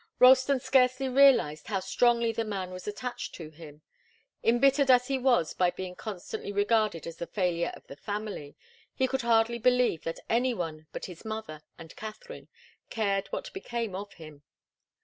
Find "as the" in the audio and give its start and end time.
7.05-7.27